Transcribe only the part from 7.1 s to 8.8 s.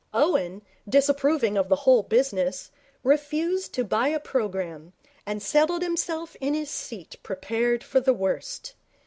prepared for the worst.